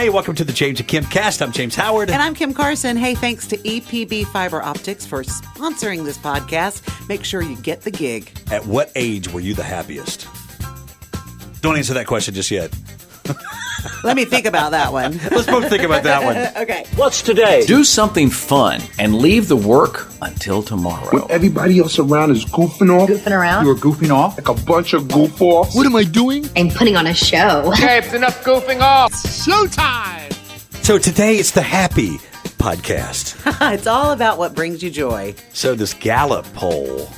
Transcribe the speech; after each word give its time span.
Hey, 0.00 0.08
welcome 0.08 0.34
to 0.36 0.44
the 0.44 0.52
James 0.54 0.80
and 0.80 0.88
Kim 0.88 1.04
cast. 1.04 1.42
I'm 1.42 1.52
James 1.52 1.74
Howard. 1.74 2.08
And 2.08 2.22
I'm 2.22 2.34
Kim 2.34 2.54
Carson. 2.54 2.96
Hey, 2.96 3.14
thanks 3.14 3.46
to 3.48 3.58
EPB 3.58 4.24
Fiber 4.28 4.62
Optics 4.62 5.04
for 5.04 5.22
sponsoring 5.24 6.06
this 6.06 6.16
podcast. 6.16 7.06
Make 7.06 7.22
sure 7.22 7.42
you 7.42 7.54
get 7.56 7.82
the 7.82 7.90
gig. 7.90 8.32
At 8.50 8.64
what 8.64 8.90
age 8.96 9.30
were 9.30 9.40
you 9.40 9.52
the 9.52 9.62
happiest? 9.62 10.26
Don't 11.60 11.76
answer 11.76 11.92
that 11.92 12.06
question 12.06 12.32
just 12.32 12.50
yet. 12.50 12.74
Let 14.04 14.16
me 14.16 14.24
think 14.24 14.46
about 14.46 14.70
that 14.72 14.92
one. 14.92 15.18
Let's 15.30 15.46
both 15.46 15.68
think 15.68 15.82
about 15.82 16.02
that 16.04 16.22
one. 16.24 16.36
okay. 16.62 16.84
What's 16.96 17.22
today? 17.22 17.64
Do 17.66 17.84
something 17.84 18.30
fun 18.30 18.80
and 18.98 19.14
leave 19.14 19.48
the 19.48 19.56
work 19.56 20.08
until 20.22 20.62
tomorrow. 20.62 21.26
Everybody 21.26 21.78
else 21.78 21.98
around 21.98 22.30
is 22.30 22.44
goofing 22.44 22.90
off. 22.90 23.08
Goofing 23.08 23.32
around? 23.36 23.64
You 23.66 23.72
are 23.72 23.76
goofing 23.76 24.10
off? 24.10 24.36
Like 24.36 24.48
a 24.48 24.64
bunch 24.64 24.92
of 24.92 25.08
goof 25.08 25.40
offs. 25.40 25.74
What 25.74 25.86
am 25.86 25.96
I 25.96 26.04
doing? 26.04 26.48
I'm 26.56 26.70
putting 26.70 26.96
on 26.96 27.06
a 27.06 27.14
show. 27.14 27.72
Okay, 27.80 27.98
it's 27.98 28.12
enough 28.12 28.42
goofing 28.44 28.80
off. 28.80 29.12
Showtime! 29.12 30.32
So 30.84 30.98
today 30.98 31.36
it's 31.36 31.52
the 31.52 31.62
happy 31.62 32.18
podcast. 32.58 33.36
it's 33.72 33.86
all 33.86 34.12
about 34.12 34.38
what 34.38 34.54
brings 34.54 34.82
you 34.82 34.90
joy. 34.90 35.34
So 35.52 35.74
this 35.74 35.94
Gallup 35.94 36.44
poll, 36.52 37.08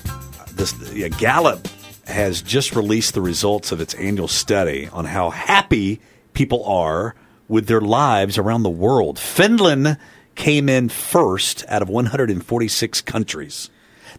this 0.53 0.75
yeah, 0.93 1.09
Gallup 1.09 1.67
has 2.07 2.43
just 2.43 2.77
released 2.77 3.15
the 3.15 3.21
results 3.21 3.73
of 3.73 3.81
its 3.81 3.95
annual 3.95 4.29
study 4.29 4.89
on 4.93 5.05
how 5.05 5.31
happy 5.31 6.01
people 6.33 6.65
are 6.65 7.15
with 7.49 7.67
their 7.67 7.81
lives 7.81 8.39
around 8.39 8.63
the 8.63 8.71
world. 8.71 9.19
Finland 9.19 9.99
came 10.35 10.69
in 10.69 10.89
first 10.89 11.65
out 11.69 11.83
of 11.83 11.89
146 11.89 13.01
countries. 13.03 13.71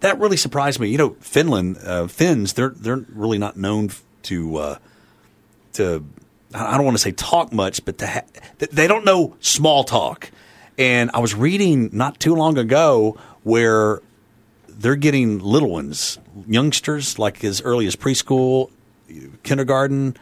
That 0.01 0.19
really 0.19 0.37
surprised 0.37 0.79
me. 0.79 0.89
You 0.89 0.97
know, 0.97 1.15
Finland, 1.19 1.77
uh, 1.83 2.07
Finns, 2.07 2.53
they're 2.53 2.73
they're 2.75 3.05
really 3.09 3.37
not 3.37 3.57
known 3.57 3.89
to 4.23 4.57
uh, 4.57 4.77
to. 5.73 6.05
I 6.53 6.75
don't 6.75 6.85
want 6.85 6.97
to 6.97 7.01
say 7.01 7.11
talk 7.11 7.51
much, 7.51 7.83
but 7.83 7.99
ha- 7.99 8.21
they 8.59 8.87
don't 8.87 9.05
know 9.05 9.35
small 9.39 9.83
talk. 9.83 10.29
And 10.77 11.09
I 11.13 11.19
was 11.19 11.33
reading 11.33 11.89
not 11.93 12.19
too 12.19 12.35
long 12.35 12.57
ago 12.57 13.17
where 13.43 14.01
they're 14.67 14.95
getting 14.95 15.39
little 15.39 15.69
ones, 15.69 16.19
youngsters, 16.47 17.17
like 17.17 17.43
as 17.43 17.61
early 17.61 17.87
as 17.87 17.95
preschool, 17.95 18.69
kindergarten, 19.43 20.15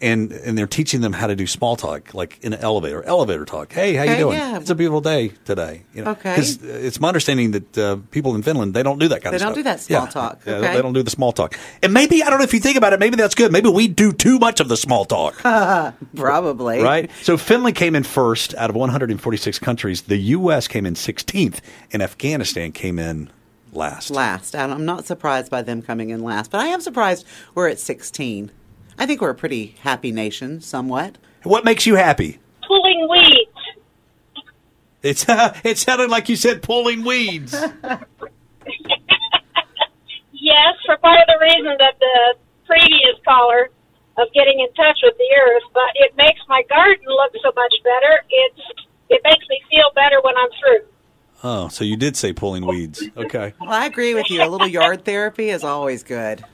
and 0.00 0.30
and 0.32 0.56
they're 0.56 0.66
teaching 0.66 1.00
them 1.00 1.12
how 1.12 1.26
to 1.26 1.34
do 1.36 1.46
small 1.46 1.76
talk, 1.76 2.14
like 2.14 2.38
in 2.42 2.52
an 2.52 2.60
elevator, 2.60 3.02
elevator 3.02 3.44
talk. 3.44 3.72
Hey, 3.72 3.94
how 3.94 4.04
you 4.04 4.16
doing? 4.16 4.38
yeah. 4.38 4.56
It's 4.58 4.70
a 4.70 4.74
beautiful 4.74 5.00
day 5.00 5.32
today. 5.44 5.82
You 5.94 6.04
know, 6.04 6.10
Okay. 6.12 6.30
Because 6.34 6.62
it's 6.62 7.00
my 7.00 7.08
understanding 7.08 7.50
that 7.52 7.78
uh, 7.78 7.96
people 8.10 8.34
in 8.34 8.42
Finland 8.42 8.74
they 8.74 8.82
don't 8.82 8.98
do 8.98 9.08
that 9.08 9.22
kind 9.22 9.32
They 9.32 9.36
of 9.36 9.40
stuff. 9.40 9.54
They 9.54 9.62
don't 9.62 9.64
do 9.64 9.70
that 9.70 9.80
small 9.80 10.04
Yeah. 10.04 10.10
talk. 10.10 10.40
Yeah, 10.46 10.52
Okay. 10.54 10.74
they 10.74 10.82
don't 10.82 10.92
do 10.92 11.02
the 11.02 11.10
small 11.10 11.32
talk. 11.32 11.58
And 11.82 11.92
maybe 11.92 12.22
I 12.22 12.30
don't 12.30 12.38
know 12.38 12.44
if 12.44 12.54
you 12.54 12.60
think 12.60 12.76
about 12.76 12.92
it. 12.92 13.00
Maybe 13.00 13.16
that's 13.16 13.34
good. 13.34 13.50
Maybe 13.52 13.68
we 13.68 13.88
do 13.88 14.12
too 14.12 14.38
much 14.38 14.60
of 14.60 14.68
the 14.68 14.76
small 14.76 15.04
talk. 15.04 15.34
Probably. 16.16 16.80
right? 16.80 17.10
So 17.22 17.36
Finland 17.36 17.76
came 17.76 17.94
in 17.94 18.02
first 18.04 18.54
out 18.54 18.70
of 18.70 18.76
146 18.76 19.58
countries. 19.58 20.02
The 20.02 20.16
U.S. 20.38 20.68
came 20.68 20.86
in 20.86 20.94
16th, 20.94 21.60
and 21.92 22.02
Afghanistan 22.02 22.72
came 22.72 22.98
in 22.98 23.30
last. 23.72 24.10
Last. 24.10 24.54
And 24.54 24.72
I'm 24.72 24.84
not 24.84 25.06
surprised 25.06 25.50
by 25.50 25.62
them 25.62 25.82
coming 25.82 26.10
in 26.10 26.22
last, 26.22 26.50
but 26.50 26.60
I 26.60 26.66
am 26.68 26.80
surprised 26.80 27.26
we're 27.54 27.68
at 27.68 27.78
16. 27.78 28.50
I 28.98 29.06
think 29.06 29.20
we're 29.20 29.30
a 29.30 29.34
pretty 29.34 29.76
happy 29.80 30.12
nation, 30.12 30.60
somewhat. 30.60 31.16
What 31.44 31.64
makes 31.64 31.86
you 31.86 31.94
happy? 31.94 32.38
pulling 32.66 33.08
weeds. 33.08 33.50
It's 35.02 35.24
it 35.64 35.78
sounded 35.78 36.10
like 36.10 36.28
you 36.28 36.36
said 36.36 36.62
pulling 36.62 37.04
weeds. 37.04 37.54
Yes, 40.40 40.76
for 40.86 40.96
part 40.98 41.18
of 41.20 41.26
the 41.26 41.38
reason 41.40 41.76
that 41.78 41.98
the 41.98 42.34
previous 42.64 43.16
caller 43.24 43.68
of 44.16 44.28
getting 44.32 44.60
in 44.60 44.72
touch 44.74 44.98
with 45.02 45.14
the 45.18 45.28
earth, 45.36 45.64
but 45.74 45.90
it 45.96 46.16
makes 46.16 46.40
my 46.48 46.62
garden 46.70 47.04
look 47.06 47.32
so 47.42 47.52
much 47.54 47.74
better. 47.84 48.22
It's 48.30 48.60
it 49.10 49.20
makes 49.24 49.44
me 49.48 49.60
feel 49.70 49.90
better 49.94 50.20
when 50.22 50.34
I'm 50.36 50.48
through. 50.60 50.86
Oh, 51.44 51.68
so 51.68 51.84
you 51.84 51.96
did 51.96 52.16
say 52.16 52.32
pulling 52.32 52.66
weeds. 52.66 53.02
Okay. 53.16 53.52
Well, 53.60 53.70
I 53.70 53.86
agree 53.86 54.14
with 54.14 54.30
you. 54.30 54.42
A 54.42 54.48
little 54.48 54.66
yard 54.66 55.04
therapy 55.04 55.50
is 55.50 55.64
always 55.64 56.02
good. 56.02 56.44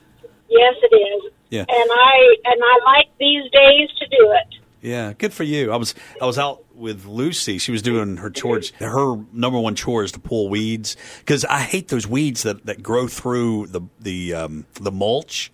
Yes, 0.49 0.73
it 0.81 0.95
is. 0.95 1.31
Yeah. 1.55 1.61
And 1.61 1.89
I 1.91 2.35
and 2.45 2.61
I 2.63 2.79
like 2.85 3.07
these 3.19 3.49
days 3.51 3.89
to 3.99 4.05
do 4.07 4.31
it. 4.33 4.55
Yeah, 4.81 5.13
good 5.13 5.33
for 5.33 5.43
you. 5.43 5.71
I 5.71 5.77
was 5.77 5.95
I 6.21 6.25
was 6.25 6.37
out 6.37 6.63
with 6.75 7.05
Lucy. 7.05 7.57
She 7.57 7.71
was 7.71 7.81
doing 7.81 8.17
her 8.17 8.29
chores. 8.29 8.71
Her 8.79 9.15
number 9.33 9.59
one 9.59 9.73
chore 9.75 10.03
is 10.03 10.11
to 10.11 10.19
pull 10.19 10.49
weeds 10.49 10.95
because 11.19 11.43
I 11.45 11.59
hate 11.61 11.87
those 11.87 12.05
weeds 12.07 12.43
that, 12.43 12.65
that 12.65 12.83
grow 12.83 13.07
through 13.07 13.67
the 13.67 13.81
the 13.99 14.33
um, 14.35 14.65
the 14.73 14.91
mulch. 14.91 15.51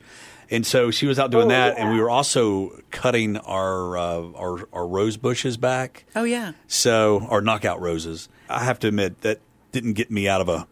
And 0.49 0.65
so 0.65 0.91
she 0.91 1.05
was 1.07 1.17
out 1.17 1.31
doing 1.31 1.45
Oh, 1.45 1.49
that, 1.49 1.77
yeah. 1.77 1.81
and 1.85 1.93
we 1.95 2.01
were 2.01 2.09
also 2.09 2.77
cutting 2.91 3.37
our, 3.37 3.95
uh, 3.97 4.21
our 4.35 4.67
our 4.73 4.85
rose 4.85 5.15
bushes 5.15 5.55
back. 5.55 6.03
Oh, 6.13 6.25
yeah. 6.25 6.51
So, 6.67 7.25
our 7.29 7.39
knockout 7.39 7.79
roses. 7.79 8.27
I 8.49 8.65
have 8.65 8.77
to 8.79 8.89
admit 8.89 9.21
that 9.21 9.39
didn't 9.71 9.93
get 9.93 10.11
me 10.11 10.27
out 10.27 10.41
of 10.41 10.49
a 10.49 10.67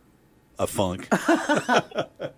a 0.57 0.67
funk. 0.67 1.07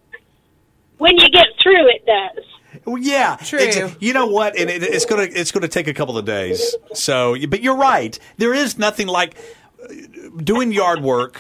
When 0.98 1.18
you 1.18 1.30
get 1.30 1.48
through, 1.64 1.88
it 1.90 2.06
does. 2.06 2.46
Well, 2.86 2.98
yeah, 2.98 3.36
True. 3.38 3.60
It's- 3.60 3.96
you 4.00 4.14
know 4.14 4.28
what? 4.28 4.58
And 4.58 4.70
it, 4.70 4.82
it's 4.84 5.06
gonna 5.06 5.24
it's 5.30 5.52
gonna 5.52 5.68
take 5.68 5.88
a 5.88 5.94
couple 5.94 6.18
of 6.18 6.26
days. 6.26 6.76
So, 6.94 7.36
but 7.48 7.62
you're 7.62 7.76
right. 7.76 8.18
There 8.38 8.54
is 8.54 8.78
nothing 8.78 9.08
like 9.08 9.36
uh, 9.84 9.88
doing 10.38 10.72
yard 10.72 11.02
work, 11.02 11.40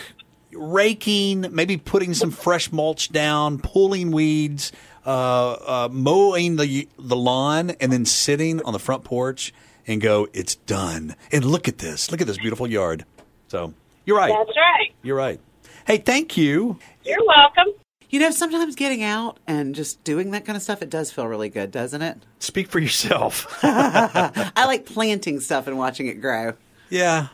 raking, 0.51 1.47
maybe 1.51 1.77
putting 1.77 2.13
some 2.13 2.31
fresh 2.31 2.71
mulch 2.71 3.11
down, 3.11 3.59
pulling 3.59 4.11
weeds, 4.11 4.71
uh, 5.05 5.51
uh, 5.53 5.89
mowing 5.91 6.57
the 6.57 6.87
the 6.99 7.15
lawn, 7.15 7.71
and 7.79 7.91
then 7.91 8.05
sitting 8.05 8.61
on 8.63 8.73
the 8.73 8.79
front 8.79 9.03
porch 9.03 9.53
and 9.87 10.01
go, 10.01 10.27
"It's 10.33 10.55
done." 10.55 11.15
And 11.31 11.45
look 11.45 11.67
at 11.67 11.77
this. 11.77 12.11
Look 12.11 12.21
at 12.21 12.27
this 12.27 12.37
beautiful 12.37 12.67
yard. 12.67 13.05
So, 13.47 13.73
you're 14.05 14.17
right. 14.17 14.33
That's 14.37 14.55
right. 14.57 14.93
You're 15.01 15.17
right. 15.17 15.39
Hey, 15.87 15.97
thank 15.97 16.37
you. 16.37 16.77
You're 17.03 17.25
welcome. 17.25 17.73
You 18.11 18.19
know, 18.19 18.29
sometimes 18.29 18.75
getting 18.75 19.01
out 19.03 19.39
and 19.47 19.73
just 19.73 20.03
doing 20.03 20.31
that 20.31 20.45
kind 20.45 20.55
of 20.57 20.61
stuff, 20.61 20.81
it 20.81 20.89
does 20.89 21.11
feel 21.11 21.25
really 21.27 21.49
good, 21.49 21.71
doesn't 21.71 22.01
it? 22.01 22.17
Speak 22.39 22.67
for 22.69 22.79
yourself. 22.79 23.47
I 23.63 24.65
like 24.67 24.85
planting 24.85 25.39
stuff 25.39 25.65
and 25.65 25.77
watching 25.77 26.07
it 26.07 26.21
grow. 26.21 26.53
Yeah. 26.89 27.27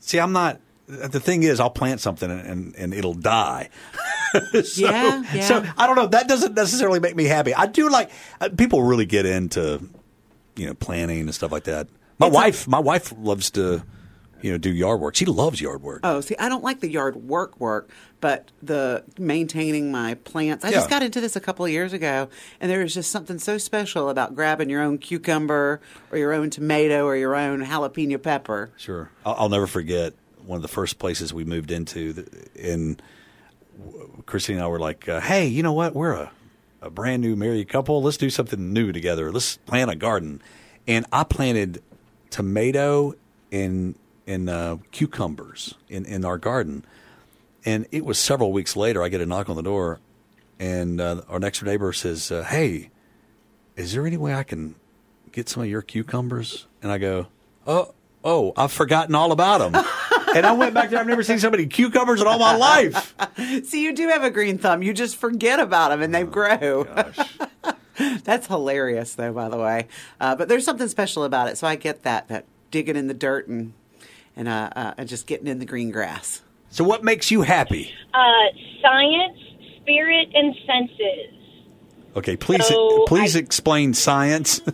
See, 0.00 0.18
I'm 0.18 0.32
not. 0.32 0.58
The 0.86 1.20
thing 1.20 1.42
is, 1.42 1.60
I'll 1.60 1.70
plant 1.70 2.00
something 2.00 2.30
and, 2.30 2.40
and, 2.40 2.76
and 2.76 2.94
it'll 2.94 3.14
die. 3.14 3.68
so, 4.52 4.60
Yeah, 4.74 5.22
yeah. 5.32 5.40
So 5.42 5.64
I 5.76 5.86
don't 5.86 5.96
know. 5.96 6.06
That 6.08 6.28
doesn't 6.28 6.54
necessarily 6.54 6.98
make 6.98 7.14
me 7.14 7.24
happy. 7.24 7.54
I 7.54 7.66
do 7.66 7.88
like 7.88 8.10
uh, 8.40 8.48
people 8.56 8.82
really 8.82 9.06
get 9.06 9.24
into 9.24 9.88
you 10.56 10.66
know 10.66 10.74
planning 10.74 11.20
and 11.20 11.34
stuff 11.34 11.52
like 11.52 11.64
that. 11.64 11.88
My 12.18 12.26
It's 12.26 12.34
wife, 12.34 12.68
my 12.68 12.78
wife 12.80 13.12
loves 13.16 13.50
to 13.52 13.84
you 14.42 14.52
know 14.52 14.58
do 14.58 14.72
yard 14.72 15.00
work. 15.00 15.14
She 15.14 15.24
loves 15.24 15.60
yard 15.60 15.82
work. 15.82 16.00
Oh, 16.04 16.20
see, 16.20 16.36
I 16.38 16.48
don't 16.48 16.64
like 16.64 16.80
the 16.80 16.90
yard 16.90 17.16
work 17.16 17.58
work, 17.60 17.90
but 18.20 18.50
the 18.62 19.04
maintaining 19.18 19.90
my 19.90 20.14
plants. 20.14 20.64
I 20.64 20.70
just 20.70 20.90
got 20.90 21.02
into 21.02 21.20
this 21.20 21.36
a 21.36 21.40
couple 21.40 21.64
of 21.64 21.70
years 21.70 21.92
ago, 21.92 22.28
and 22.60 22.70
there 22.70 22.80
was 22.80 22.94
just 22.94 23.10
something 23.10 23.38
so 23.38 23.58
special 23.58 24.08
about 24.08 24.34
grabbing 24.34 24.68
your 24.68 24.82
own 24.82 24.98
cucumber 24.98 25.80
or 26.10 26.18
your 26.18 26.32
own 26.32 26.50
tomato 26.50 27.04
or 27.04 27.16
your 27.16 27.34
own 27.34 27.64
jalapeno 27.64 28.22
pepper. 28.22 28.70
Sure. 28.76 29.10
I'll, 29.24 29.34
I'll 29.38 29.48
never 29.48 29.66
forget 29.66 30.14
one 30.44 30.56
of 30.56 30.62
the 30.62 30.68
first 30.68 30.98
places 30.98 31.32
we 31.32 31.44
moved 31.44 31.70
into. 31.70 32.26
In 32.54 32.98
Christine 34.26 34.56
and 34.56 34.64
I 34.64 34.68
were 34.68 34.78
like, 34.78 35.08
uh, 35.08 35.20
"Hey, 35.20 35.46
you 35.46 35.62
know 35.62 35.72
what? 35.72 35.94
We're 35.94 36.14
a, 36.14 36.32
a 36.80 36.90
brand 36.90 37.22
new 37.22 37.36
married 37.36 37.68
couple. 37.68 38.02
Let's 38.02 38.16
do 38.16 38.30
something 38.30 38.72
new 38.72 38.92
together. 38.92 39.32
Let's 39.32 39.56
plant 39.58 39.90
a 39.90 39.96
garden." 39.96 40.42
And 40.86 41.06
I 41.12 41.22
planted 41.22 41.80
tomato 42.30 43.14
and 43.52 43.94
and 44.26 44.48
uh, 44.48 44.78
cucumbers 44.90 45.74
in 45.88 46.04
in 46.04 46.24
our 46.24 46.38
garden. 46.38 46.84
And 47.64 47.86
it 47.92 48.04
was 48.04 48.18
several 48.18 48.52
weeks 48.52 48.74
later. 48.74 49.02
I 49.02 49.08
get 49.08 49.20
a 49.20 49.26
knock 49.26 49.48
on 49.48 49.56
the 49.56 49.62
door, 49.62 50.00
and 50.58 51.00
uh, 51.00 51.22
our 51.28 51.38
next 51.38 51.60
door 51.60 51.68
neighbor 51.68 51.92
says, 51.92 52.30
uh, 52.30 52.42
"Hey, 52.42 52.90
is 53.76 53.92
there 53.92 54.06
any 54.06 54.16
way 54.16 54.34
I 54.34 54.42
can 54.42 54.74
get 55.30 55.48
some 55.48 55.62
of 55.62 55.68
your 55.68 55.82
cucumbers?" 55.82 56.66
And 56.82 56.90
I 56.90 56.98
go, 56.98 57.28
"Oh, 57.66 57.94
oh, 58.24 58.52
I've 58.56 58.72
forgotten 58.72 59.14
all 59.14 59.32
about 59.32 59.58
them." 59.58 59.84
and 60.34 60.46
I 60.46 60.52
went 60.52 60.74
back 60.74 60.90
there. 60.90 60.98
I've 60.98 61.06
never 61.06 61.22
seen 61.22 61.38
so 61.38 61.50
many 61.50 61.66
cucumbers 61.66 62.20
in 62.20 62.26
all 62.26 62.38
my 62.38 62.56
life. 62.56 63.14
See, 63.64 63.82
you 63.82 63.94
do 63.94 64.08
have 64.08 64.24
a 64.24 64.30
green 64.30 64.58
thumb. 64.58 64.82
You 64.82 64.92
just 64.92 65.16
forget 65.16 65.60
about 65.60 65.90
them 65.90 66.02
and 66.02 66.14
they 66.14 66.24
grow. 66.24 66.86
That's 68.24 68.46
hilarious, 68.46 69.14
though, 69.14 69.32
by 69.32 69.48
the 69.48 69.58
way. 69.58 69.88
Uh, 70.20 70.34
but 70.36 70.48
there's 70.48 70.64
something 70.64 70.88
special 70.88 71.24
about 71.24 71.48
it. 71.48 71.58
So 71.58 71.66
I 71.66 71.76
get 71.76 72.02
that, 72.02 72.28
that 72.28 72.46
digging 72.70 72.96
in 72.96 73.06
the 73.06 73.14
dirt 73.14 73.48
and, 73.48 73.74
and, 74.36 74.48
uh, 74.48 74.70
uh, 74.74 75.04
just 75.04 75.26
getting 75.26 75.46
in 75.46 75.58
the 75.58 75.66
green 75.66 75.90
grass. 75.90 76.42
So, 76.70 76.84
what 76.84 77.04
makes 77.04 77.30
you 77.30 77.42
happy? 77.42 77.92
Uh, 78.14 78.18
science, 78.80 79.38
spirit, 79.82 80.28
and 80.34 80.54
senses. 80.66 81.34
Okay, 82.16 82.36
please, 82.36 82.66
So, 82.66 83.04
please 83.06 83.36
I- 83.36 83.40
explain 83.40 83.94
science. 83.94 84.60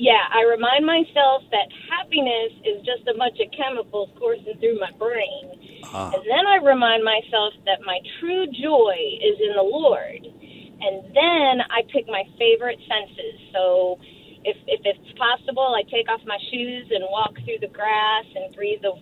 Yeah, 0.00 0.22
I 0.30 0.42
remind 0.44 0.86
myself 0.86 1.42
that 1.50 1.66
happiness 1.90 2.52
is 2.64 2.86
just 2.86 3.02
a 3.08 3.18
bunch 3.18 3.34
of 3.40 3.50
chemicals 3.50 4.08
coursing 4.16 4.54
through 4.60 4.78
my 4.78 4.92
brain. 4.92 5.82
Ah. 5.82 6.12
And 6.14 6.22
then 6.22 6.46
I 6.46 6.62
remind 6.62 7.02
myself 7.02 7.52
that 7.66 7.80
my 7.84 7.98
true 8.20 8.46
joy 8.46 8.94
is 9.18 9.40
in 9.42 9.56
the 9.56 9.62
Lord. 9.66 10.22
And 10.22 11.02
then 11.10 11.66
I 11.74 11.82
pick 11.92 12.06
my 12.06 12.22
favorite 12.38 12.78
senses. 12.86 13.40
So 13.52 13.98
if 14.48 14.56
if 14.66 14.80
it's 14.84 15.18
possible, 15.18 15.74
I 15.76 15.82
take 15.90 16.08
off 16.08 16.20
my 16.26 16.38
shoes 16.50 16.88
and 16.90 17.04
walk 17.10 17.34
through 17.44 17.58
the 17.60 17.68
grass 17.68 18.24
and 18.34 18.54
breathe 18.54 18.82
the 18.82 18.98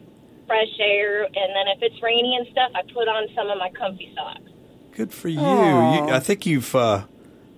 fresh 0.47 0.75
air. 0.81 1.25
And 1.25 1.35
then 1.35 1.69
if 1.69 1.83
it's 1.83 2.03
rainy 2.03 2.37
and 2.37 2.47
stuff, 2.51 2.73
I 2.75 2.83
put 2.83 3.09
on 3.09 3.29
some 3.35 3.49
of 3.49 3.59
my 3.59 3.71
comfy 3.71 4.13
socks. 4.15 4.51
Good 4.93 5.13
for 5.13 5.29
you. 5.29 5.41
you 5.41 6.11
I 6.11 6.21
think 6.21 6.47
you've 6.47 6.75
uh, 6.75 7.05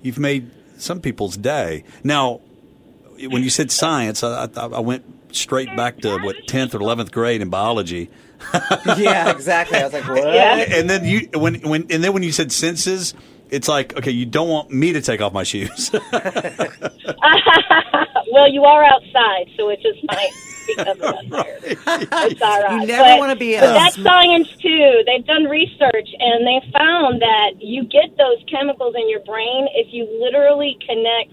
you've 0.02 0.18
made 0.18 0.50
some 0.76 1.00
people's 1.00 1.36
day. 1.36 1.84
Now, 2.04 2.40
when 3.18 3.42
you 3.42 3.50
said 3.50 3.70
science, 3.70 4.22
I, 4.22 4.48
I, 4.56 4.66
I 4.66 4.80
went 4.80 5.04
straight 5.34 5.74
back 5.76 5.98
to 5.98 6.18
what 6.18 6.36
tenth 6.46 6.74
or 6.74 6.80
eleventh 6.80 7.12
grade 7.12 7.40
in 7.40 7.48
biology. 7.48 8.10
yeah, 8.98 9.30
exactly. 9.30 9.78
I 9.78 9.84
was 9.84 9.92
like, 9.92 10.08
what? 10.08 10.24
Yeah. 10.24 10.56
And 10.56 10.90
then 10.90 11.04
you 11.04 11.28
when 11.34 11.60
when 11.62 11.86
and 11.90 12.04
then 12.04 12.12
when 12.12 12.22
you 12.22 12.32
said 12.32 12.52
senses, 12.52 13.14
it's 13.50 13.68
like 13.68 13.96
okay, 13.96 14.10
you 14.10 14.26
don't 14.26 14.48
want 14.48 14.70
me 14.70 14.92
to 14.92 15.00
take 15.00 15.20
off 15.20 15.32
my 15.32 15.42
shoes. 15.44 15.90
well, 18.32 18.48
you 18.50 18.64
are 18.64 18.84
outside, 18.84 19.46
so 19.56 19.68
it 19.70 19.80
just 19.80 19.98
might 20.04 20.30
become 20.66 21.00
a. 21.02 21.14
It's 21.64 22.42
all 22.42 22.62
right. 22.62 22.80
You 22.80 22.86
never 22.86 23.04
But- 23.04 23.18
wanna 23.18 23.36
be 23.36 23.54
in 23.54 23.60
But 23.60 23.72
that's 23.72 23.94
sm- 23.96 24.02
science 24.02 24.48
too. 24.60 25.02
They've 25.06 25.24
done 25.26 25.44
research 25.44 26.08
and 26.18 26.46
they 26.46 26.60
found 26.72 27.20
that 27.22 27.60
you 27.60 27.84
get 27.84 28.16
those 28.16 28.42
chemicals 28.50 28.94
in 28.96 29.08
your 29.08 29.20
brain 29.20 29.68
if 29.74 29.92
you 29.92 30.06
literally 30.20 30.76
connect 30.86 31.32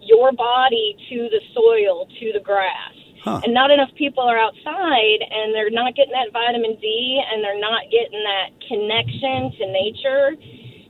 your 0.00 0.32
body 0.32 0.96
to 1.10 1.28
the 1.30 1.40
soil, 1.54 2.06
to 2.20 2.32
the 2.32 2.40
grass. 2.40 2.92
Huh. 3.22 3.40
And 3.42 3.54
not 3.54 3.70
enough 3.70 3.88
people 3.96 4.22
are 4.22 4.36
outside 4.38 5.18
and 5.30 5.54
they're 5.54 5.70
not 5.70 5.94
getting 5.96 6.12
that 6.12 6.30
vitamin 6.32 6.76
D 6.78 7.22
and 7.32 7.42
they're 7.42 7.58
not 7.60 7.84
getting 7.90 8.20
that 8.22 8.52
connection 8.68 9.50
to 9.56 9.64
nature. 9.72 10.36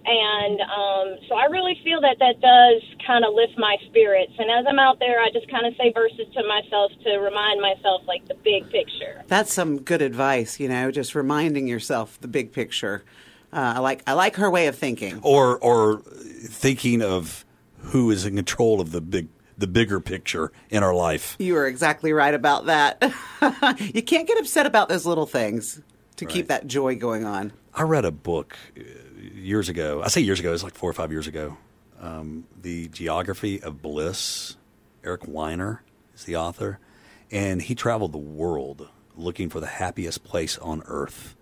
And 0.06 0.60
um, 0.60 1.18
so 1.28 1.34
I 1.34 1.46
really 1.46 1.78
feel 1.82 2.00
that 2.02 2.18
that 2.18 2.40
does 2.40 2.82
kind 3.06 3.24
of 3.24 3.32
lift 3.34 3.58
my 3.58 3.76
spirits. 3.88 4.32
And 4.38 4.50
as 4.50 4.66
I'm 4.68 4.78
out 4.78 4.98
there, 4.98 5.20
I 5.20 5.30
just 5.30 5.50
kind 5.50 5.66
of 5.66 5.74
say 5.76 5.92
verses 5.92 6.26
to 6.34 6.46
myself 6.46 6.92
to 7.04 7.18
remind 7.18 7.60
myself, 7.60 8.02
like, 8.06 8.26
the 8.28 8.34
big 8.34 8.68
picture. 8.70 9.22
That's 9.28 9.52
some 9.52 9.80
good 9.80 10.02
advice, 10.02 10.60
you 10.60 10.68
know, 10.68 10.90
just 10.90 11.14
reminding 11.14 11.68
yourself 11.68 12.20
the 12.20 12.28
big 12.28 12.52
picture. 12.52 13.02
Uh, 13.52 13.74
I 13.76 13.78
like 13.78 14.02
I 14.06 14.14
like 14.14 14.36
her 14.36 14.50
way 14.50 14.66
of 14.66 14.76
thinking. 14.76 15.20
or 15.22 15.58
or 15.58 16.00
thinking 16.00 17.02
of 17.02 17.44
who 17.78 18.10
is 18.10 18.26
in 18.26 18.36
control 18.36 18.80
of 18.80 18.90
the 18.90 19.00
big 19.00 19.28
the 19.56 19.66
bigger 19.68 20.00
picture 20.00 20.50
in 20.70 20.82
our 20.82 20.94
life. 20.94 21.36
You 21.38 21.56
are 21.56 21.66
exactly 21.66 22.12
right 22.12 22.34
about 22.34 22.66
that. 22.66 23.00
you 23.94 24.02
can't 24.02 24.26
get 24.26 24.38
upset 24.38 24.66
about 24.66 24.88
those 24.88 25.06
little 25.06 25.26
things 25.26 25.80
to 26.16 26.26
keep 26.26 26.48
that 26.48 26.66
joy 26.66 26.96
going 26.96 27.24
on. 27.24 27.52
I 27.72 27.82
read 27.82 28.04
a 28.04 28.10
book 28.10 28.56
years 29.34 29.68
ago. 29.68 30.02
I 30.02 30.08
say 30.08 30.20
years 30.20 30.40
ago, 30.40 30.52
it's 30.52 30.62
like 30.62 30.74
four 30.74 30.90
or 30.90 30.94
five 30.94 31.12
years 31.12 31.26
ago. 31.26 31.56
Um, 32.00 32.44
the 32.60 32.88
Geography 32.88 33.62
of 33.62 33.82
Bliss. 33.82 34.56
Eric 35.04 35.28
Weiner 35.28 35.82
is 36.14 36.24
the 36.24 36.36
author, 36.36 36.78
and 37.30 37.60
he 37.60 37.74
traveled 37.74 38.12
the 38.12 38.18
world 38.18 38.88
looking 39.16 39.50
for 39.50 39.60
the 39.60 39.66
happiest 39.66 40.24
place 40.24 40.56
on 40.58 40.82
earth. 40.86 41.36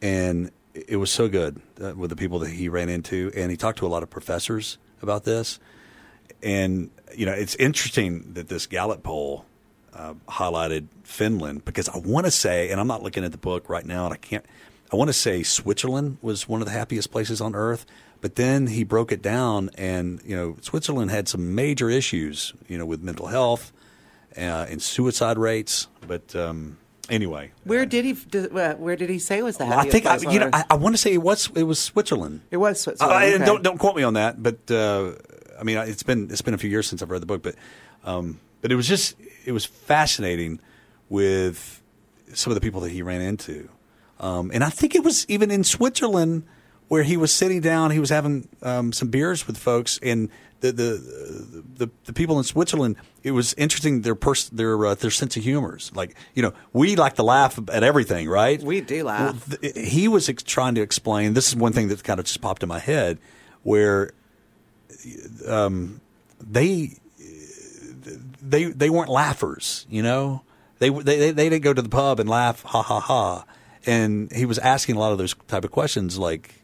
And 0.00 0.52
it 0.74 0.96
was 0.96 1.10
so 1.10 1.28
good 1.28 1.60
uh, 1.82 1.94
with 1.96 2.10
the 2.10 2.16
people 2.16 2.38
that 2.40 2.50
he 2.50 2.68
ran 2.68 2.88
into, 2.88 3.32
and 3.34 3.50
he 3.50 3.56
talked 3.56 3.78
to 3.78 3.86
a 3.86 3.88
lot 3.88 4.02
of 4.02 4.10
professors 4.10 4.78
about 5.02 5.24
this. 5.24 5.58
And 6.42 6.90
you 7.14 7.26
know, 7.26 7.32
it's 7.32 7.54
interesting 7.56 8.34
that 8.34 8.48
this 8.48 8.66
Gallup 8.66 9.02
poll 9.02 9.44
uh, 9.94 10.14
highlighted 10.28 10.86
Finland 11.02 11.64
because 11.64 11.88
I 11.88 11.98
want 11.98 12.26
to 12.26 12.30
say, 12.30 12.70
and 12.70 12.80
I'm 12.80 12.86
not 12.86 13.02
looking 13.02 13.24
at 13.24 13.32
the 13.32 13.38
book 13.38 13.68
right 13.68 13.84
now, 13.84 14.04
and 14.04 14.14
I 14.14 14.16
can't. 14.16 14.44
I 14.92 14.96
want 14.96 15.08
to 15.08 15.14
say 15.14 15.42
Switzerland 15.42 16.18
was 16.20 16.46
one 16.46 16.60
of 16.60 16.66
the 16.66 16.72
happiest 16.72 17.10
places 17.10 17.40
on 17.40 17.54
earth, 17.54 17.86
but 18.20 18.36
then 18.36 18.66
he 18.66 18.84
broke 18.84 19.10
it 19.10 19.22
down, 19.22 19.70
and 19.76 20.20
you 20.24 20.36
know, 20.36 20.56
Switzerland 20.60 21.10
had 21.10 21.28
some 21.28 21.54
major 21.54 21.88
issues, 21.88 22.52
you 22.68 22.76
know, 22.76 22.84
with 22.84 23.02
mental 23.02 23.26
health 23.26 23.72
uh, 24.36 24.66
and 24.68 24.82
suicide 24.82 25.38
rates. 25.38 25.88
But 26.06 26.36
um, 26.36 26.76
anyway, 27.08 27.52
Where 27.64 27.86
did 27.86 28.04
he? 28.04 28.12
Did, 28.12 28.56
uh, 28.56 28.74
where 28.74 28.96
did 28.96 29.08
he 29.08 29.18
say 29.18 29.42
was 29.42 29.56
the 29.56 29.64
well, 29.64 29.72
I 29.72 29.76
happiest 29.76 29.92
think 29.92 30.06
I, 30.06 30.16
place 30.16 30.26
on 30.26 30.32
you 30.34 30.40
know, 30.40 30.50
I, 30.52 30.64
I 30.70 30.74
want 30.74 30.94
to 30.94 30.98
say 30.98 31.14
it 31.14 31.22
was 31.22 31.50
it 31.54 31.64
was 31.64 31.78
Switzerland. 31.78 32.42
it 32.50 32.58
was 32.58 32.80
Switzerland. 32.80 33.14
I, 33.14 33.34
okay. 33.34 33.44
don't 33.44 33.62
don't 33.62 33.78
quote 33.78 33.96
me 33.96 34.02
on 34.02 34.14
that, 34.14 34.42
but 34.42 34.70
uh, 34.70 35.12
I 35.58 35.62
mean 35.64 35.78
it's 35.78 36.02
been 36.02 36.30
it's 36.30 36.42
been 36.42 36.54
a 36.54 36.58
few 36.58 36.70
years 36.70 36.86
since 36.86 37.02
I've 37.02 37.10
read 37.10 37.22
the 37.22 37.26
book, 37.26 37.42
but 37.42 37.54
um, 38.04 38.40
but 38.60 38.70
it 38.70 38.76
was 38.76 38.86
just 38.86 39.16
it 39.46 39.52
was 39.52 39.64
fascinating 39.64 40.60
with 41.08 41.82
some 42.34 42.50
of 42.50 42.54
the 42.54 42.60
people 42.60 42.82
that 42.82 42.90
he 42.90 43.02
ran 43.02 43.20
into, 43.20 43.68
um, 44.22 44.50
and 44.54 44.62
I 44.64 44.70
think 44.70 44.94
it 44.94 45.04
was 45.04 45.26
even 45.28 45.50
in 45.50 45.64
Switzerland 45.64 46.44
where 46.88 47.02
he 47.02 47.16
was 47.16 47.32
sitting 47.32 47.60
down, 47.60 47.90
he 47.90 47.98
was 47.98 48.10
having 48.10 48.48
um, 48.62 48.92
some 48.92 49.08
beers 49.08 49.46
with 49.46 49.58
folks, 49.58 49.98
and 50.02 50.28
the 50.60 50.72
the, 50.72 51.64
the 51.76 51.90
the 52.04 52.12
people 52.12 52.38
in 52.38 52.44
Switzerland. 52.44 52.96
It 53.22 53.32
was 53.32 53.54
interesting 53.54 54.02
their 54.02 54.14
pers- 54.14 54.48
their 54.50 54.86
uh, 54.86 54.94
their 54.94 55.10
sense 55.10 55.36
of 55.36 55.42
humors. 55.42 55.90
Like 55.94 56.14
you 56.34 56.42
know, 56.42 56.52
we 56.72 56.96
like 56.96 57.14
to 57.14 57.22
laugh 57.22 57.58
at 57.68 57.82
everything, 57.82 58.28
right? 58.28 58.62
We 58.62 58.80
do 58.80 59.04
laugh. 59.04 59.48
Well, 59.50 59.58
th- 59.60 59.88
he 59.88 60.08
was 60.08 60.28
ex- 60.28 60.42
trying 60.42 60.74
to 60.76 60.82
explain. 60.82 61.34
This 61.34 61.48
is 61.48 61.56
one 61.56 61.72
thing 61.72 61.88
that 61.88 62.02
kind 62.04 62.20
of 62.20 62.26
just 62.26 62.40
popped 62.40 62.62
in 62.62 62.68
my 62.68 62.78
head, 62.78 63.18
where 63.62 64.12
um, 65.48 66.00
they 66.40 66.98
they 68.40 68.64
they 68.64 68.90
weren't 68.90 69.10
laughers. 69.10 69.86
You 69.90 70.02
know, 70.02 70.42
they 70.78 70.90
they 70.90 71.30
they 71.32 71.48
didn't 71.48 71.62
go 71.64 71.72
to 71.72 71.82
the 71.82 71.88
pub 71.88 72.20
and 72.20 72.28
laugh, 72.28 72.62
ha 72.62 72.82
ha 72.82 73.00
ha. 73.00 73.44
And 73.86 74.30
he 74.32 74.44
was 74.46 74.58
asking 74.58 74.96
a 74.96 74.98
lot 75.00 75.12
of 75.12 75.18
those 75.18 75.34
type 75.48 75.64
of 75.64 75.70
questions, 75.70 76.18
like, 76.18 76.54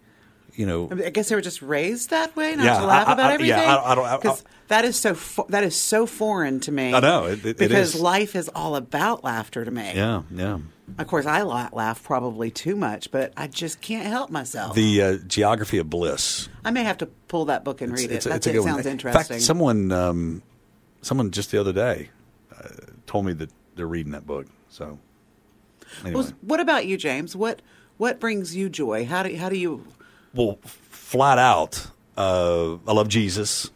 you 0.54 0.66
know, 0.66 0.88
I, 0.90 1.10
guess 1.10 1.28
they 1.28 1.34
were 1.34 1.40
just 1.40 1.62
raised 1.62 2.10
that 2.10 2.34
way, 2.36 2.54
not 2.56 2.64
Yeah, 2.64 2.80
to 2.80 2.86
laugh 2.86 3.08
I- 3.08 3.12
about 3.12 3.30
I- 3.30 3.34
everything. 3.34 3.58
yeah, 3.58 3.76
I- 3.76 3.92
I 3.92 3.94
don't- 3.94 4.06
I- 4.06 4.14
I- 4.14 4.18
'Cause 4.18 4.44
that 4.68 4.84
is 4.84 4.96
so 4.96 5.14
fo- 5.14 5.46
that 5.48 5.64
is 5.64 5.74
so 5.76 6.06
foreign 6.06 6.60
to 6.60 6.72
me. 6.72 6.92
I 6.94 7.00
know, 7.00 7.26
it- 7.26 7.40
it- 7.40 7.46
it 7.50 7.58
because 7.58 7.94
is. 7.94 8.00
life 8.00 8.34
is 8.36 8.48
all 8.54 8.76
about 8.76 9.24
laughter 9.24 9.64
to 9.64 9.70
me. 9.70 9.92
yeah, 9.94 10.22
yeah. 10.32 10.58
Of 10.96 11.06
course, 11.06 11.26
I 11.26 11.42
laugh 11.42 12.02
probably 12.02 12.50
too 12.50 12.74
much, 12.74 13.10
but 13.10 13.32
I 13.36 13.46
just 13.46 13.80
can't 13.82 14.06
help 14.06 14.30
myself. 14.30 14.74
The 14.74 15.02
uh, 15.02 15.16
geography 15.26 15.76
of 15.78 15.90
bliss. 15.90 16.48
I 16.64 16.70
may 16.70 16.82
have 16.82 16.98
to 16.98 17.06
pull 17.06 17.44
that 17.46 17.62
book 17.62 17.80
and 17.82 17.92
read 17.92 18.10
it. 18.10 18.24
That's, 18.24 18.46
a 18.46 18.50
it 18.50 18.52
good 18.54 18.60
one. 18.60 18.68
sounds 18.74 18.86
In 18.86 18.92
interesting. 18.92 19.22
fact, 19.36 19.42
someone 19.42 19.92
um, 19.92 20.42
someone 21.02 21.30
just 21.30 21.50
the 21.50 21.60
other 21.60 21.72
day 21.74 22.08
uh, 22.56 22.68
told 23.06 23.26
me 23.26 23.32
that 23.34 23.50
they're 23.76 23.86
reading 23.86 24.12
that 24.12 24.26
book. 24.26 24.46
So 24.70 24.98
anyway. 26.04 26.14
well, 26.22 26.32
what 26.42 26.60
about 26.60 26.86
you, 26.86 26.96
James? 26.96 27.34
What 27.36 27.62
what 27.96 28.20
brings 28.20 28.54
you 28.54 28.68
joy? 28.68 29.04
How 29.04 29.22
do 29.22 29.34
how 29.36 29.48
do 29.48 29.56
you? 29.56 29.84
well, 30.34 30.58
flat 30.90 31.38
out, 31.38 31.86
uh, 32.16 32.74
I 32.86 32.92
love 32.92 33.08
Jesus. 33.08 33.70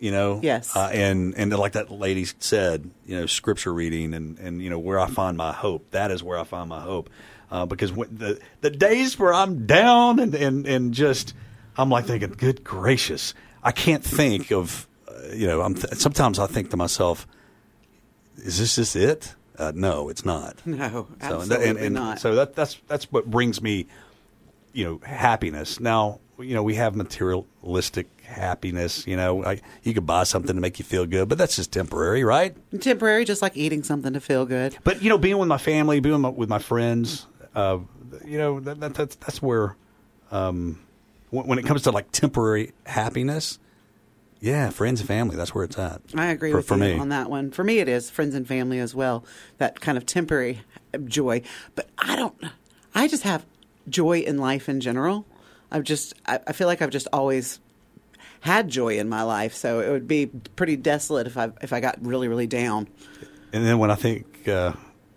You 0.00 0.12
know, 0.12 0.38
Yes. 0.44 0.76
uh, 0.76 0.90
and 0.92 1.34
and 1.36 1.52
like 1.58 1.72
that 1.72 1.90
lady 1.90 2.24
said, 2.38 2.88
you 3.04 3.16
know, 3.16 3.26
scripture 3.26 3.74
reading 3.74 4.14
and 4.14 4.38
and 4.38 4.62
you 4.62 4.70
know 4.70 4.78
where 4.78 5.00
I 5.00 5.08
find 5.08 5.36
my 5.36 5.52
hope. 5.52 5.90
That 5.90 6.12
is 6.12 6.22
where 6.22 6.38
I 6.38 6.44
find 6.44 6.68
my 6.68 6.80
hope, 6.80 7.10
uh, 7.50 7.66
because 7.66 7.90
when, 7.92 8.16
the 8.16 8.38
the 8.60 8.70
days 8.70 9.18
where 9.18 9.34
I'm 9.34 9.66
down 9.66 10.20
and 10.20 10.32
and 10.36 10.66
and 10.68 10.94
just 10.94 11.34
I'm 11.76 11.90
like 11.90 12.04
thinking, 12.06 12.30
good 12.30 12.62
gracious, 12.62 13.34
I 13.64 13.72
can't 13.72 14.04
think 14.04 14.52
of, 14.52 14.86
uh, 15.08 15.32
you 15.34 15.48
know, 15.48 15.62
I'm 15.62 15.74
th- 15.74 15.94
sometimes 15.94 16.38
I 16.38 16.46
think 16.46 16.70
to 16.70 16.76
myself, 16.76 17.26
is 18.36 18.60
this 18.60 18.76
just 18.76 18.94
it? 18.94 19.34
Uh, 19.58 19.72
no, 19.74 20.08
it's 20.08 20.24
not. 20.24 20.56
No, 20.66 20.88
So, 20.88 21.06
and, 21.10 21.22
absolutely 21.22 21.68
and, 21.68 21.78
and 21.78 21.94
not. 21.94 22.20
So 22.20 22.34
that, 22.36 22.54
that's 22.54 22.80
that's 22.86 23.10
what 23.10 23.26
brings 23.26 23.60
me, 23.60 23.86
you 24.72 24.84
know, 24.84 25.00
happiness. 25.04 25.80
Now, 25.80 26.20
you 26.38 26.54
know, 26.54 26.62
we 26.62 26.76
have 26.76 26.94
materialistic 26.94 28.06
happiness. 28.22 29.06
You 29.06 29.16
know, 29.16 29.44
I, 29.44 29.60
you 29.82 29.94
could 29.94 30.06
buy 30.06 30.22
something 30.24 30.54
to 30.54 30.60
make 30.60 30.78
you 30.78 30.84
feel 30.84 31.06
good, 31.06 31.28
but 31.28 31.38
that's 31.38 31.56
just 31.56 31.72
temporary, 31.72 32.22
right? 32.22 32.56
Temporary, 32.80 33.24
just 33.24 33.42
like 33.42 33.56
eating 33.56 33.82
something 33.82 34.12
to 34.12 34.20
feel 34.20 34.46
good. 34.46 34.76
But 34.84 35.02
you 35.02 35.08
know, 35.08 35.18
being 35.18 35.38
with 35.38 35.48
my 35.48 35.58
family, 35.58 35.98
being 36.00 36.14
with 36.14 36.22
my, 36.22 36.28
with 36.28 36.48
my 36.48 36.58
friends, 36.60 37.26
uh, 37.54 37.78
you 38.24 38.38
know, 38.38 38.60
that, 38.60 38.78
that, 38.80 38.94
that's 38.94 39.16
that's 39.16 39.42
where, 39.42 39.76
um, 40.30 40.78
when, 41.30 41.46
when 41.46 41.58
it 41.58 41.66
comes 41.66 41.82
to 41.82 41.90
like 41.90 42.12
temporary 42.12 42.72
happiness, 42.86 43.58
yeah, 44.40 44.70
friends 44.70 45.00
and 45.00 45.08
family, 45.08 45.36
that's 45.36 45.54
where 45.54 45.64
it's 45.64 45.78
at. 45.78 46.00
I 46.14 46.26
agree 46.26 46.50
for, 46.50 46.58
with 46.58 46.68
for 46.68 46.74
you 46.74 46.80
me. 46.80 46.98
on 46.98 47.08
that 47.08 47.28
one. 47.28 47.50
For 47.50 47.64
me, 47.64 47.78
it 47.78 47.88
is 47.88 48.10
friends 48.10 48.34
and 48.34 48.46
family 48.46 48.78
as 48.78 48.94
well. 48.94 49.24
That 49.58 49.80
kind 49.80 49.98
of 49.98 50.06
temporary 50.06 50.62
joy. 51.04 51.42
But 51.74 51.88
I 51.98 52.16
don't. 52.16 52.36
I 52.94 53.08
just 53.08 53.24
have 53.24 53.44
joy 53.88 54.20
in 54.20 54.38
life 54.38 54.68
in 54.68 54.80
general. 54.80 55.26
I've 55.70 55.84
just. 55.84 56.14
I, 56.26 56.40
I 56.46 56.52
feel 56.52 56.66
like 56.66 56.82
I've 56.82 56.90
just 56.90 57.08
always 57.12 57.60
had 58.40 58.68
joy 58.68 58.98
in 58.98 59.08
my 59.08 59.22
life. 59.22 59.54
So 59.54 59.80
it 59.80 59.90
would 59.90 60.06
be 60.06 60.26
pretty 60.26 60.76
desolate 60.76 61.26
if 61.26 61.36
I 61.36 61.50
if 61.60 61.72
I 61.72 61.80
got 61.80 61.98
really 62.00 62.28
really 62.28 62.46
down. 62.46 62.88
And 63.52 63.66
then 63.66 63.78
when 63.78 63.90
I 63.90 63.96
think 63.96 64.46
uh, 64.46 64.72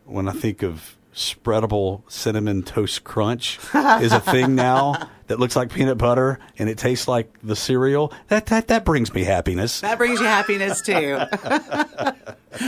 when 0.05 0.27
I 0.27 0.33
think 0.33 0.63
of 0.63 0.95
spreadable 1.13 2.03
cinnamon 2.09 2.63
toast 2.63 3.03
crunch 3.03 3.59
is 3.73 4.11
a 4.13 4.19
thing 4.19 4.55
now 4.55 5.09
that 5.27 5.39
looks 5.39 5.55
like 5.55 5.71
peanut 5.73 5.97
butter 5.97 6.39
and 6.57 6.69
it 6.69 6.77
tastes 6.77 7.07
like 7.07 7.31
the 7.43 7.55
cereal. 7.55 8.13
That 8.29 8.45
that 8.47 8.67
that 8.69 8.85
brings 8.85 9.13
me 9.13 9.23
happiness. 9.23 9.81
That 9.81 9.97
brings 9.97 10.19
you 10.19 10.25
happiness 10.25 10.81
too. 10.81 11.17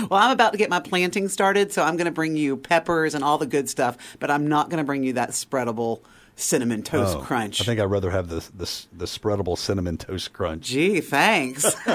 well, 0.09 0.13
I'm 0.13 0.31
about 0.31 0.51
to 0.53 0.57
get 0.57 0.69
my 0.69 0.79
planting 0.79 1.27
started, 1.29 1.71
so 1.71 1.83
I'm 1.83 1.95
going 1.97 2.05
to 2.05 2.11
bring 2.11 2.35
you 2.35 2.57
peppers 2.57 3.15
and 3.15 3.23
all 3.23 3.37
the 3.37 3.45
good 3.45 3.69
stuff, 3.69 3.97
but 4.19 4.29
I'm 4.31 4.47
not 4.47 4.69
going 4.69 4.79
to 4.79 4.83
bring 4.85 5.03
you 5.03 5.13
that 5.13 5.29
spreadable 5.31 6.01
cinnamon 6.35 6.81
toast 6.81 7.15
Oh, 7.17 7.21
crunch. 7.21 7.61
I 7.61 7.63
think 7.63 7.79
I'd 7.79 7.85
rather 7.85 8.09
have 8.11 8.27
the, 8.27 8.39
the 8.55 8.85
the 8.91 9.05
spreadable 9.05 9.57
cinnamon 9.57 9.97
toast 9.97 10.33
crunch. 10.33 10.65
Gee, 10.65 10.99
thanks. 10.99 11.63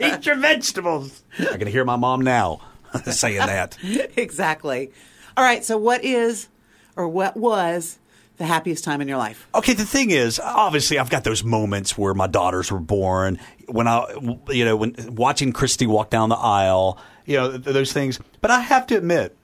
Eat 0.00 0.26
your 0.26 0.36
vegetables. 0.36 1.22
I 1.38 1.56
can 1.58 1.68
hear 1.68 1.84
my 1.84 1.96
mom 1.96 2.22
now 2.22 2.60
saying 3.04 3.38
that. 3.38 3.76
exactly. 4.16 4.92
All 5.36 5.44
right. 5.44 5.64
So, 5.64 5.76
what 5.76 6.04
is 6.04 6.48
or 6.96 7.08
what 7.08 7.36
was 7.36 7.98
the 8.36 8.46
happiest 8.46 8.84
time 8.84 9.00
in 9.00 9.08
your 9.08 9.18
life? 9.18 9.46
Okay, 9.54 9.74
the 9.74 9.84
thing 9.84 10.10
is, 10.10 10.40
obviously, 10.40 10.98
I've 10.98 11.10
got 11.10 11.24
those 11.24 11.44
moments 11.44 11.96
where 11.96 12.14
my 12.14 12.26
daughters 12.26 12.70
were 12.70 12.80
born. 12.80 13.38
When 13.68 13.88
I, 13.88 14.06
you 14.48 14.64
know, 14.64 14.76
when 14.76 14.94
watching 15.14 15.52
Christy 15.52 15.86
walk 15.86 16.10
down 16.10 16.28
the 16.28 16.36
aisle, 16.36 16.98
you 17.26 17.36
know, 17.36 17.56
those 17.56 17.92
things. 17.92 18.20
But 18.40 18.50
I 18.50 18.60
have 18.60 18.86
to 18.88 18.96
admit, 18.96 19.36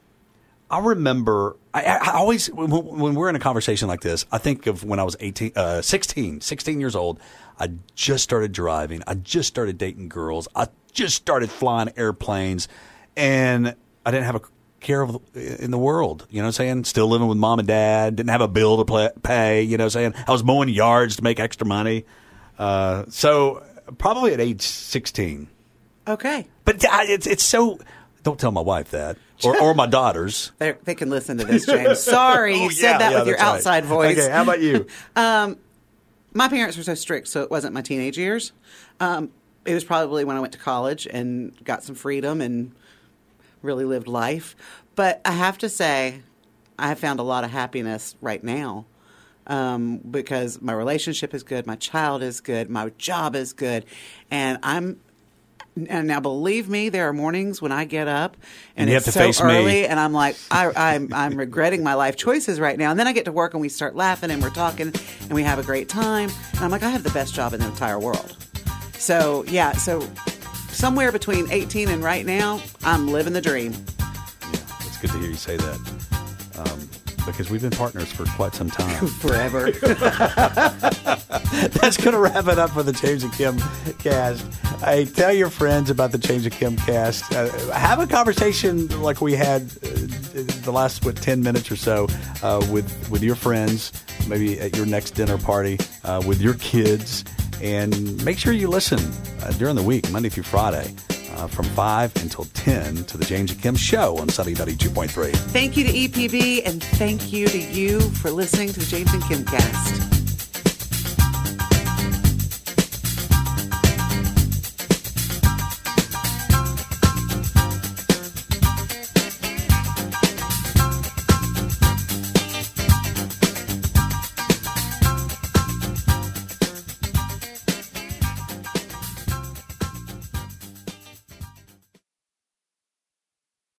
I 0.71 0.79
remember. 0.81 1.57
I, 1.73 1.85
I 1.85 2.13
always, 2.15 2.49
when, 2.51 2.71
when 2.71 3.15
we're 3.15 3.29
in 3.29 3.37
a 3.37 3.41
conversation 3.41 3.87
like 3.87 4.01
this, 4.01 4.27
I 4.33 4.39
think 4.39 4.67
of 4.67 4.83
when 4.85 4.99
I 4.99 5.05
was 5.05 5.17
18, 5.21 5.53
uh, 5.55 5.83
16, 5.83 6.41
16 6.41 6.81
years 6.81 6.97
old. 6.97 7.21
I 7.59 7.71
just 7.95 8.25
started 8.25 8.53
driving. 8.53 9.03
I 9.07 9.15
just 9.15 9.49
started 9.49 9.79
dating 9.79 10.09
girls. 10.09 10.49
I 10.55 10.69
just 10.93 11.15
started 11.15 11.51
flying 11.51 11.93
airplanes, 11.97 12.69
and 13.17 13.75
I 14.05 14.11
didn't 14.11 14.25
have 14.25 14.37
a 14.37 14.41
care 14.81 15.03
of 15.03 15.19
in 15.35 15.71
the 15.71 15.79
world. 15.79 16.27
You 16.31 16.39
know 16.39 16.45
what 16.45 16.49
I'm 16.49 16.53
saying? 16.53 16.85
Still 16.85 17.09
living 17.09 17.29
with 17.29 17.39
mom 17.39 17.59
and 17.59 17.69
dad. 17.69 18.17
Didn't 18.17 18.31
have 18.31 18.41
a 18.41 18.49
bill 18.49 18.79
to 18.79 18.85
play, 18.85 19.11
pay. 19.23 19.63
You 19.63 19.77
know 19.79 19.85
what 19.85 19.97
I'm 19.97 20.13
saying? 20.13 20.25
I 20.27 20.31
was 20.33 20.43
mowing 20.45 20.69
yards 20.69 21.17
to 21.17 21.23
make 21.25 21.39
extra 21.41 21.67
money. 21.67 22.05
Uh, 22.59 23.05
so 23.09 23.63
probably 23.99 24.33
at 24.35 24.41
age 24.41 24.63
16. 24.63 25.49
Okay. 26.09 26.47
But 26.65 26.85
I- 26.91 27.07
it's 27.07 27.27
it's 27.27 27.43
so. 27.45 27.79
Don't 28.23 28.39
tell 28.39 28.53
my 28.53 28.61
wife 28.61 28.91
that, 28.91 29.17
or 29.45 29.59
or 29.63 29.75
my 29.75 29.87
daughters. 29.87 30.53
They're, 30.59 30.79
they 30.85 30.95
can 30.95 31.09
listen 31.09 31.39
to 31.39 31.45
this, 31.45 31.65
James. 31.65 32.01
Sorry, 32.03 32.59
you 32.59 32.67
Oh, 32.67 32.69
said 32.69 32.83
yeah, 32.93 32.99
that 32.99 33.13
yeah, 33.13 33.19
with 33.21 33.29
your 33.29 33.37
right. 33.39 33.47
outside 33.47 33.85
voice. 33.87 34.19
Okay, 34.19 34.31
how 34.31 34.43
about 34.43 34.61
you? 34.61 34.87
my 36.35 36.49
parents 36.49 36.77
were 36.77 36.83
so 36.83 36.95
strict, 36.95 37.29
so 37.29 37.43
it 37.43 37.51
wasn't 37.51 37.75
my 37.75 37.83
teenage 37.83 38.19
years. 38.19 38.53
Um, 39.01 39.31
it 39.65 39.75
was 39.75 39.85
probably 39.85 40.25
when 40.25 40.37
I 40.37 40.41
went 40.41 40.53
to 40.53 40.59
college 40.59 41.07
and 41.07 41.53
got 41.65 41.83
some 41.83 41.95
freedom 41.95 42.41
and 42.41 42.73
really 43.63 43.85
lived 43.85 44.09
life. 44.09 44.57
But 44.95 45.21
I 45.25 45.33
have 45.33 45.59
to 45.59 45.69
say, 45.69 46.23
I 46.79 46.89
have 46.89 46.99
found 46.99 47.21
a 47.21 47.23
lot 47.23 47.45
of 47.45 47.51
happiness 47.51 48.17
right 48.21 48.43
now 48.43 48.87
um, 49.47 49.99
because 49.99 50.61
my 50.61 50.73
relationship 50.73 51.35
is 51.35 51.43
good, 51.43 51.67
my 51.67 51.77
child 51.77 52.23
is 52.23 52.41
good, 52.41 52.71
my 52.71 52.91
job 52.99 53.35
is 53.35 53.53
good, 53.53 53.85
and 54.31 54.59
I'm. 54.63 55.01
And 55.89 56.09
now, 56.09 56.19
believe 56.19 56.69
me, 56.69 56.89
there 56.89 57.09
are 57.09 57.13
mornings 57.13 57.63
when 57.63 57.71
I 57.71 57.85
get 57.85 58.09
up 58.09 58.37
and, 58.77 58.89
And 58.89 58.91
it's 58.91 59.07
have 59.07 59.15
to 59.15 59.19
so 59.19 59.21
face 59.21 59.41
me. 59.41 59.57
early, 59.57 59.87
and 59.87 60.01
I'm 60.01 60.13
like, 60.13 60.37
I, 60.51 60.73
I'm, 60.95 61.15
I'm 61.15 61.37
regretting 61.39 61.85
my 61.85 61.95
life 61.95 62.17
choices 62.17 62.59
right 62.59 62.77
now. 62.77 62.91
And 62.91 62.99
then 62.99 63.07
I 63.07 63.13
get 63.13 63.25
to 63.27 63.33
work, 63.33 63.55
and 63.55 63.61
we 63.61 63.69
start 63.69 63.95
laughing, 63.95 64.33
and 64.33 64.43
we're 64.43 64.51
talking, 64.51 64.93
and 65.23 65.31
we 65.31 65.45
have 65.45 65.61
a 65.61 65.63
great 65.63 65.89
time. 65.89 66.29
And 66.55 66.61
I'm 66.61 66.71
like, 66.73 66.83
I 66.83 66.91
have 66.91 67.05
the 67.05 67.11
best 67.11 67.35
job 67.35 67.55
in 67.55 67.61
the 67.61 67.69
entire 67.69 68.01
world. 68.01 68.37
So 68.95 69.45
yeah, 69.47 69.73
so 69.73 70.01
somewhere 70.81 71.13
between 71.13 71.47
18 71.51 71.91
and 71.91 72.03
right 72.03 72.25
now, 72.25 72.59
I'm 72.83 73.09
living 73.09 73.35
the 73.35 73.41
dream. 73.43 73.73
Yeah, 74.01 74.61
it's 74.81 74.97
good 74.97 75.11
to 75.11 75.19
hear 75.19 75.29
you 75.29 75.35
say 75.35 75.59
that 75.59 75.79
um, 76.57 76.89
because 77.27 77.51
we've 77.51 77.61
been 77.61 77.71
partners 77.71 78.11
for 78.11 78.25
quite 78.25 78.55
some 78.55 78.71
time. 78.71 79.07
Forever. 79.21 79.71
That's 81.71 81.99
going 81.99 82.15
to 82.15 82.19
wrap 82.19 82.49
it 82.49 82.59
up 82.59 82.71
for 82.71 82.83
the 82.83 82.95
James 82.95 83.25
and 83.25 83.33
Kim 83.35 83.59
cast. 83.99 84.43
Hey, 84.83 85.05
tell 85.05 85.35
your 85.35 85.51
friends 85.51 85.91
about 85.91 86.13
the 86.13 86.19
James 86.19 86.47
and 86.47 86.55
Kim 86.55 86.79
cast. 86.79 87.31
Uh, 87.31 87.51
have 87.73 87.99
a 87.99 88.07
conversation 88.07 88.89
like 89.03 89.21
we 89.21 89.35
had 89.35 89.65
uh, 89.85 89.91
the 90.63 90.73
last 90.73 91.05
what 91.05 91.17
ten 91.17 91.43
minutes 91.43 91.71
or 91.71 91.77
so 91.77 92.07
uh, 92.43 92.67
with 92.71 93.11
with 93.11 93.23
your 93.23 93.35
friends, 93.35 93.93
maybe 94.27 94.59
at 94.59 94.75
your 94.75 94.87
next 94.87 95.11
dinner 95.11 95.37
party 95.37 95.79
uh, 96.05 96.23
with 96.27 96.41
your 96.41 96.55
kids, 96.55 97.23
and 97.63 98.25
make 98.25 98.39
sure 98.39 98.53
you 98.53 98.69
listen 98.69 98.99
uh, 99.43 99.51
during 99.53 99.77
the 99.77 99.83
week, 99.83 100.11
Monday 100.11 100.29
through 100.29 100.45
Friday. 100.45 100.95
Uh, 101.37 101.47
from 101.47 101.65
5 101.65 102.17
until 102.17 102.45
10 102.45 103.05
to 103.05 103.17
the 103.17 103.25
James 103.25 103.51
and 103.53 103.63
Kim 103.63 103.75
Show 103.75 104.19
on 104.19 104.29
Sunny 104.29 104.53
92.3. 104.53 105.33
thank 105.53 105.75
you 105.75 105.85
to 105.85 105.91
EPB 105.91 106.67
and 106.67 106.83
thank 106.83 107.33
you 107.33 107.47
to 107.47 107.59
you 107.59 108.01
for 108.01 108.31
listening 108.31 108.69
to 108.69 108.81
the 108.81 108.85
James 108.85 109.11
and 109.15 109.23
Kim 109.23 109.45
cast. 109.47 110.10